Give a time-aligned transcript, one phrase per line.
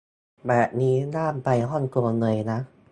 [0.47, 2.59] แบบนี้ห้ามไปฮ่องกงเลยนะ